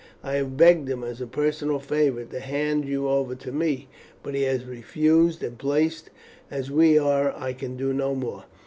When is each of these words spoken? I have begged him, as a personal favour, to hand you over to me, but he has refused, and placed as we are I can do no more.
I 0.23 0.33
have 0.37 0.57
begged 0.57 0.89
him, 0.89 1.03
as 1.03 1.21
a 1.21 1.27
personal 1.27 1.77
favour, 1.77 2.23
to 2.25 2.39
hand 2.39 2.85
you 2.85 3.07
over 3.07 3.35
to 3.35 3.51
me, 3.51 3.87
but 4.23 4.33
he 4.33 4.41
has 4.41 4.65
refused, 4.65 5.43
and 5.43 5.59
placed 5.59 6.09
as 6.49 6.71
we 6.71 6.97
are 6.97 7.31
I 7.37 7.53
can 7.53 7.77
do 7.77 7.93
no 7.93 8.15
more. 8.15 8.45